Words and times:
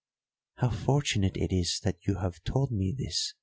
"How 0.55 0.71
fortunate 0.71 1.37
it 1.37 1.53
is 1.53 1.79
that 1.83 2.03
you 2.07 2.15
have 2.15 2.43
told 2.43 2.71
me 2.71 2.91
this!" 2.91 3.35